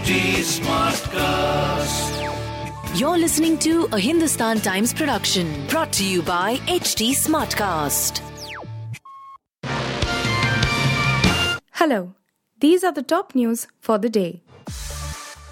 [0.00, 2.12] HT Smartcast.
[2.98, 8.22] You're listening to a Hindustan Times production brought to you by HT Smartcast.
[11.72, 12.14] Hello,
[12.60, 14.42] these are the top news for the day.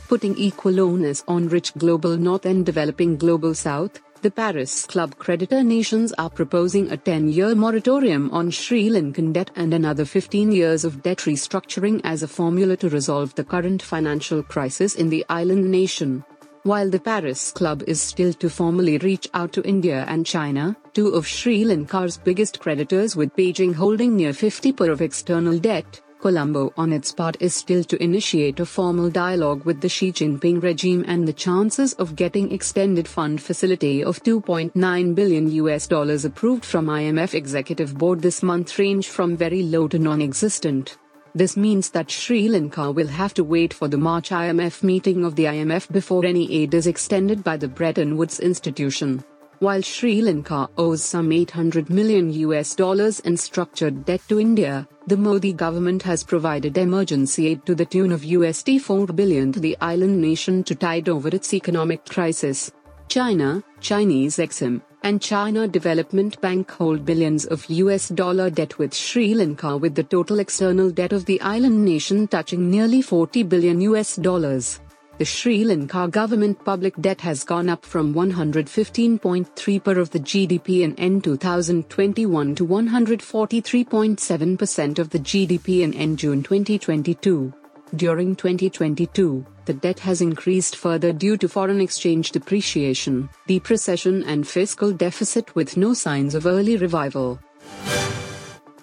[0.08, 5.62] Putting equal onus on rich global north and developing global south, the Paris Club creditor
[5.62, 10.84] nations are proposing a 10 year moratorium on Sri Lankan debt and another 15 years
[10.84, 15.70] of debt restructuring as a formula to resolve the current financial crisis in the island
[15.70, 16.24] nation.
[16.64, 21.08] While the Paris Club is still to formally reach out to India and China, two
[21.08, 26.92] of Sri Lanka's biggest creditors with Beijing holding near 50% of external debt, Colombo on
[26.92, 31.26] its part is still to initiate a formal dialogue with the Xi Jinping regime and
[31.26, 37.34] the chances of getting extended fund facility of 2.9 billion US dollars approved from IMF
[37.34, 40.98] executive board this month range from very low to non-existent.
[41.34, 45.36] This means that Sri Lanka will have to wait for the March IMF meeting of
[45.36, 49.22] the IMF before any aid is extended by the Bretton Woods institution.
[49.60, 55.16] While Sri Lanka owes some 800 million US dollars in structured debt to India, the
[55.16, 59.74] Modi government has provided emergency aid to the tune of USD 4 billion to the
[59.80, 62.70] island nation to tide over its economic crisis.
[63.08, 69.32] China, Chinese Exim, and China Development Bank hold billions of US dollar debt with Sri
[69.34, 74.16] Lanka with the total external debt of the island nation touching nearly 40 billion US
[74.16, 74.78] dollars
[75.18, 80.82] the Sri Lanka government public debt has gone up from 115.3 per of the GDP
[80.82, 87.52] in N 2021 to 143.7% of the GDP in N June 2022.
[87.96, 94.92] During 2022, the debt has increased further due to foreign exchange depreciation, depreciation and fiscal
[94.92, 97.40] deficit with no signs of early revival.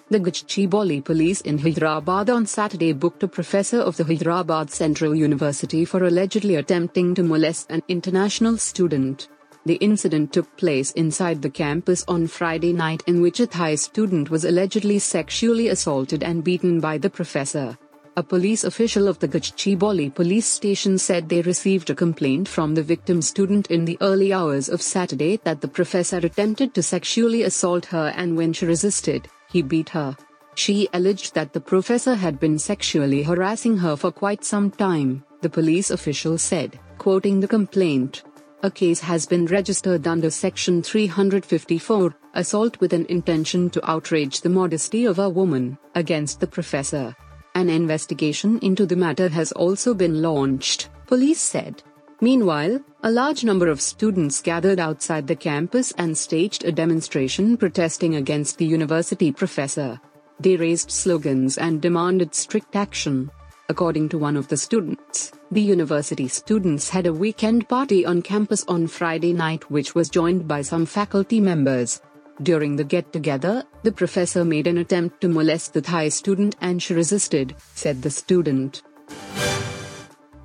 [0.08, 5.84] The Gachibowli police in Hyderabad on Saturday booked a professor of the Hyderabad Central University
[5.84, 9.26] for allegedly attempting to molest an international student.
[9.64, 14.30] The incident took place inside the campus on Friday night in which a Thai student
[14.30, 17.76] was allegedly sexually assaulted and beaten by the professor.
[18.16, 22.82] A police official of the Gachibowli police station said they received a complaint from the
[22.84, 27.86] victim student in the early hours of Saturday that the professor attempted to sexually assault
[27.86, 30.14] her and when she resisted, he beat her.
[30.54, 35.48] She alleged that the professor had been sexually harassing her for quite some time, the
[35.48, 38.22] police official said, quoting the complaint.
[38.62, 44.50] A case has been registered under Section 354, assault with an intention to outrage the
[44.50, 47.14] modesty of a woman, against the professor.
[47.54, 51.82] An investigation into the matter has also been launched, police said.
[52.20, 58.16] Meanwhile, a large number of students gathered outside the campus and staged a demonstration protesting
[58.16, 60.00] against the university professor.
[60.40, 63.30] They raised slogans and demanded strict action.
[63.68, 68.64] According to one of the students, the university students had a weekend party on campus
[68.66, 72.00] on Friday night, which was joined by some faculty members.
[72.42, 76.82] During the get together, the professor made an attempt to molest the Thai student and
[76.82, 78.82] she resisted, said the student.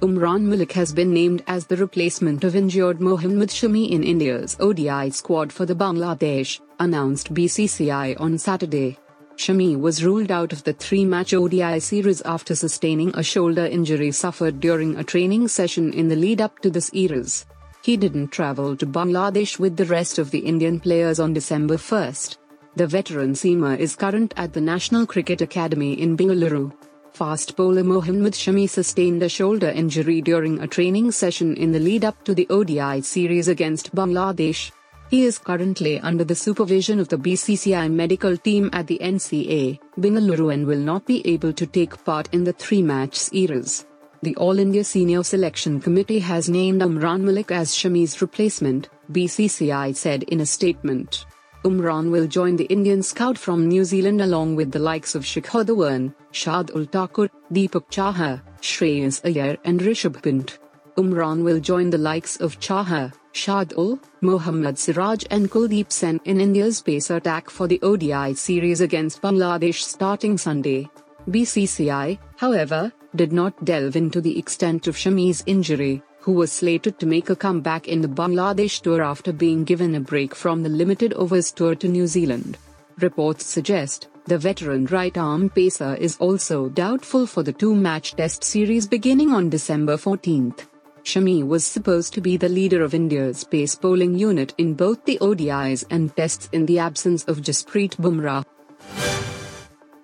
[0.02, 5.12] Umran Malik has been named as the replacement of injured Mohammad Shami in India's ODI
[5.12, 8.98] squad for the Bangladesh, announced BCCI on Saturday.
[9.36, 14.12] Shami was ruled out of the three match ODI series after sustaining a shoulder injury
[14.12, 17.46] suffered during a training session in the lead up to the series.
[17.84, 22.38] He didn't travel to Bangladesh with the rest of the Indian players on December 1st.
[22.76, 26.74] The veteran seamer is current at the National Cricket Academy in Bengaluru.
[27.22, 32.04] Fast bowler Mohammad Shami sustained a shoulder injury during a training session in the lead
[32.04, 34.72] up to the ODI series against Bangladesh.
[35.12, 40.52] He is currently under the supervision of the BCCI medical team at the NCA, Bengaluru
[40.52, 43.86] and will not be able to take part in the three match series.
[44.24, 50.24] The All India Senior Selection Committee has named Umran Malik as Shami's replacement, BCCI said
[50.24, 51.28] in a statement.
[51.64, 55.64] Umran will join the Indian scout from New Zealand along with the likes of Shikhar
[55.64, 60.58] Dhawan, Shardul Thakur, Deepak Chahar, Shreyas Iyer and Rishabh Pant.
[60.98, 66.82] Umran will join the likes of Chahar, Shardul, Mohammad Siraj and Kuldeep Sen in India's
[66.82, 70.90] pace attack for the ODI series against Bangladesh starting Sunday.
[71.30, 77.06] BCCI, however, did not delve into the extent of Shami's injury who was slated to
[77.06, 81.14] make a comeback in the Bangladesh tour after being given a break from the limited
[81.14, 82.58] overs tour to New Zealand.
[83.00, 88.44] Reports suggest the veteran right arm pacer is also doubtful for the two match test
[88.44, 90.68] series beginning on December 14th.
[91.04, 95.18] Shami was supposed to be the leader of India's pace bowling unit in both the
[95.20, 98.46] ODIs and tests in the absence of Jasprit Bumrah.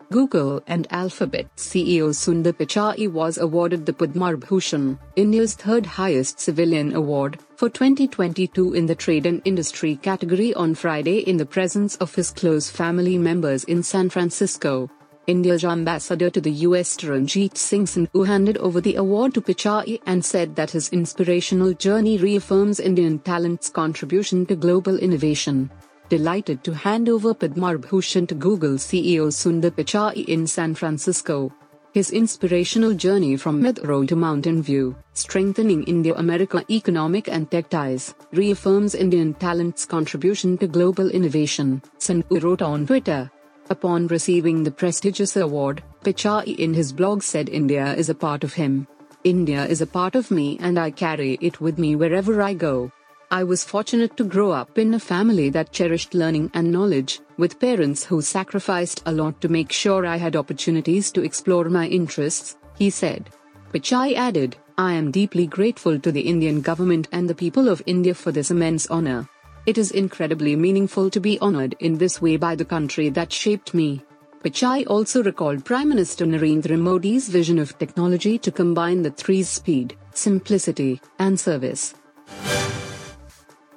[0.10, 6.96] Google and Alphabet CEO Sundar Pichai was awarded the Padma Bhushan, India's third highest civilian
[6.96, 12.16] award, for 2022 in the trade and industry category on Friday in the presence of
[12.16, 14.90] his close family members in San Francisco.
[15.28, 20.24] India's ambassador to the US Taranjeet Singh Sandhu handed over the award to Pichai and
[20.24, 25.70] said that his inspirational journey reaffirms Indian talent's contribution to global innovation
[26.10, 31.52] delighted to hand over Padma Bhushan to Google CEO Sundar Pichai in San Francisco.
[31.94, 38.14] His inspirational journey from Madurai to Mountain View, strengthening India America economic and tech ties,
[38.32, 43.32] reaffirms Indian talent's contribution to global innovation, Sandhu wrote on Twitter.
[43.70, 48.54] Upon receiving the prestigious award, Pichai in his blog said India is a part of
[48.54, 48.88] him.
[49.24, 52.92] India is a part of me and I carry it with me wherever I go.
[53.30, 57.60] I was fortunate to grow up in a family that cherished learning and knowledge, with
[57.60, 62.56] parents who sacrificed a lot to make sure I had opportunities to explore my interests,
[62.78, 63.30] he said.
[63.74, 68.14] Pichai added, I am deeply grateful to the Indian government and the people of India
[68.14, 69.28] for this immense honor.
[69.66, 73.74] It is incredibly meaningful to be honored in this way by the country that shaped
[73.74, 74.06] me.
[74.42, 79.98] Pichai also recalled Prime Minister Narendra Modi's vision of technology to combine the three speed,
[80.14, 81.94] simplicity, and service.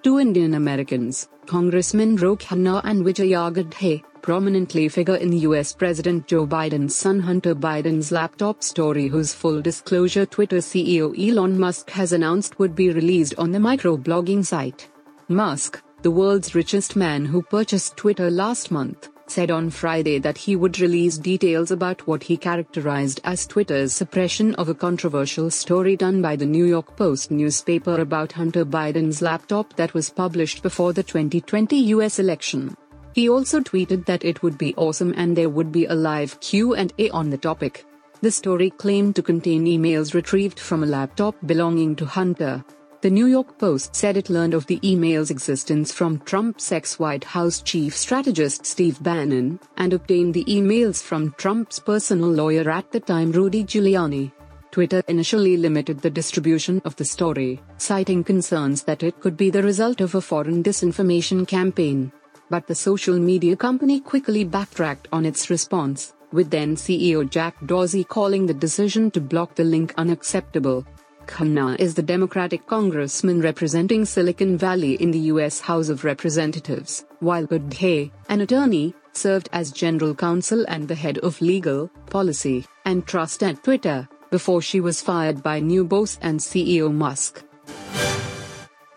[0.02, 6.46] Two Indian Americans, Congressmen Ro Khanna and Vijay Gadde, prominently figure in US President Joe
[6.46, 12.58] Biden's son Hunter Biden's laptop story whose full disclosure Twitter CEO Elon Musk has announced
[12.58, 14.88] would be released on the microblogging site.
[15.28, 20.56] Musk, the world's richest man who purchased Twitter last month, said on Friday that he
[20.56, 26.20] would release details about what he characterized as Twitter's suppression of a controversial story done
[26.20, 31.02] by the New York Post newspaper about Hunter Biden's laptop that was published before the
[31.02, 32.76] 2020 US election.
[33.12, 37.10] He also tweeted that it would be awesome and there would be a live Q&A
[37.10, 37.84] on the topic.
[38.22, 42.64] The story claimed to contain emails retrieved from a laptop belonging to Hunter.
[43.02, 47.24] The New York Post said it learned of the email's existence from Trump's ex White
[47.24, 53.00] House chief strategist Steve Bannon, and obtained the emails from Trump's personal lawyer at the
[53.00, 54.32] time, Rudy Giuliani.
[54.70, 59.62] Twitter initially limited the distribution of the story, citing concerns that it could be the
[59.62, 62.12] result of a foreign disinformation campaign.
[62.50, 68.04] But the social media company quickly backtracked on its response, with then CEO Jack Dorsey
[68.04, 70.84] calling the decision to block the link unacceptable.
[71.30, 75.60] Khanna is the Democratic congressman representing Silicon Valley in the U.S.
[75.60, 81.40] House of Representatives, while Gadde, an attorney, served as general counsel and the head of
[81.40, 86.92] legal, policy, and trust at Twitter, before she was fired by new boss and CEO
[86.92, 87.44] Musk.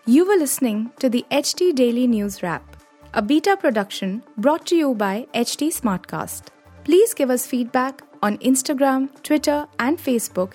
[0.04, 2.76] You were listening to the HT Daily News Wrap,
[3.14, 6.48] a beta production brought to you by HT Smartcast.
[6.82, 10.54] Please give us feedback on Instagram, Twitter, and Facebook